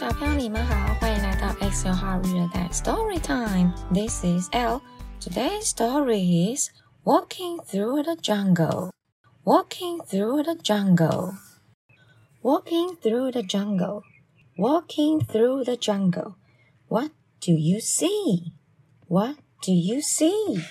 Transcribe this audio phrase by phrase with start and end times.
[0.00, 4.80] 小朋友，你们好，欢迎来到 X 六号日代 Story Time。This is L.
[5.20, 6.70] Today's story is
[7.04, 8.90] Walking Through the Jungle.
[9.44, 11.34] Walking through the jungle.
[12.42, 14.02] Walking through the jungle.
[14.56, 16.36] Walking through the jungle.
[16.88, 18.52] What do you see?
[19.08, 20.64] What do you see?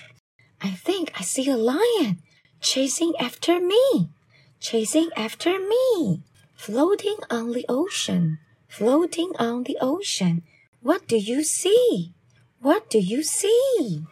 [0.60, 2.22] I think I see a lion
[2.60, 4.10] chasing after me.
[4.58, 6.24] Chasing after me.
[6.56, 8.38] Floating on the ocean
[8.71, 10.43] floating on the ocean.
[10.81, 12.13] What do you see?
[12.61, 14.05] What do you see?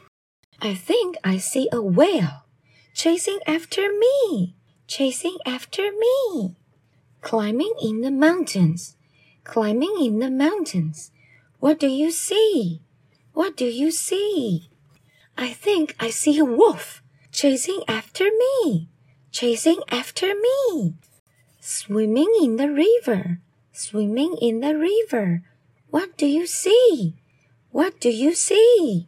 [0.62, 2.44] I think I see a whale
[2.94, 6.58] chasing after me, chasing after me.
[7.22, 8.98] Climbing in the mountains,
[9.45, 11.12] climbing in the mountains.
[11.60, 12.82] What do you see?
[13.32, 14.70] What do you see?
[15.37, 18.90] I think I see a wolf chasing after me,
[19.32, 20.96] chasing after me.
[21.62, 23.40] Swimming in the river,
[23.80, 25.44] swimming in the river.
[25.90, 27.16] What do you see?
[27.72, 29.08] What do you see?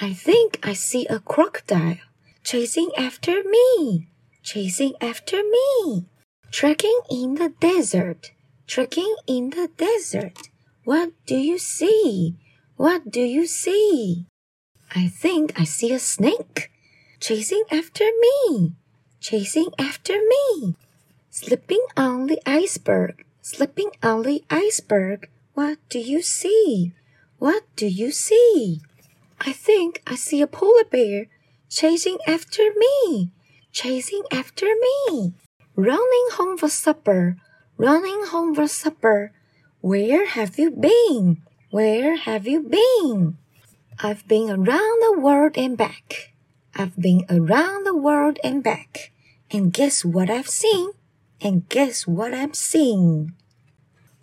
[0.00, 1.98] I think I see a crocodile
[2.42, 4.08] chasing after me,
[4.42, 6.06] chasing after me.
[6.50, 8.32] Trekking in the desert,
[8.66, 10.48] trekking in the desert.
[10.84, 12.36] What do you see?
[12.76, 14.26] What do you see?
[14.94, 16.70] I think I see a snake
[17.20, 18.74] chasing after me,
[19.20, 20.74] chasing after me.
[21.30, 26.92] Slipping on the iceberg, Slipping on the iceberg, what do you see?
[27.38, 28.80] What do you see?
[29.40, 31.26] I think I see a polar bear
[31.68, 33.32] chasing after me,
[33.72, 35.34] chasing after me.
[35.74, 37.36] Running home for supper,
[37.76, 39.32] running home for supper.
[39.80, 41.42] Where have you been?
[41.70, 43.38] Where have you been?
[43.98, 46.32] I've been around the world and back.
[46.76, 49.10] I've been around the world and back.
[49.50, 50.92] And guess what I've seen?
[51.40, 53.34] And guess what I'm seeing?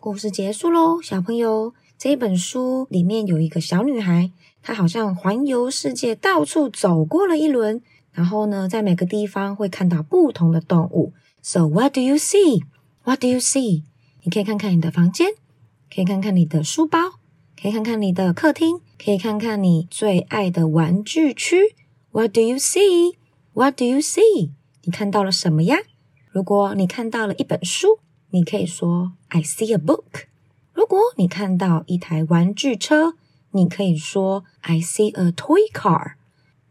[0.01, 1.73] 故事结束喽，小朋友。
[1.97, 4.31] 这本书里面有一个小女孩，
[4.63, 7.81] 她好像环游世界，到处走过了一轮。
[8.13, 11.11] 然后呢，在每个地方会看到不同的动物。
[11.41, 12.63] So what do you see?
[13.03, 13.83] What do you see?
[14.23, 15.31] 你可以看看你的房间，
[15.93, 16.99] 可以看看你的书包，
[17.61, 21.75] 可以看看你的客厅，可以看看你最爱的玩具区。
[22.11, 23.15] What do you see?
[23.51, 24.51] What do you see?
[24.83, 25.79] 你看到了什么呀？
[26.31, 27.99] 如果你看到了一本书。
[28.30, 30.26] 你可以说 "I see a book"。
[30.72, 33.14] 如果你看到一台玩具车，
[33.52, 36.14] 你可以说 "I see a toy car"。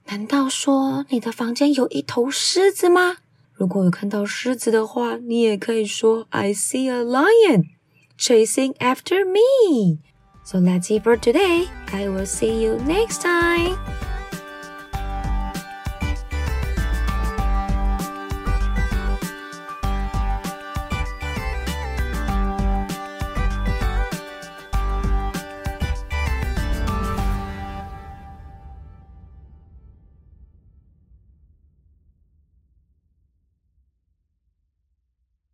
[0.08, 3.18] 难道说你的房间有一头狮子吗？
[3.54, 7.70] 如果有看到狮子的话，你也可以说 "I see a lion
[8.18, 11.68] chasing after me"。So that's it for today.
[11.94, 13.78] I will see you next time.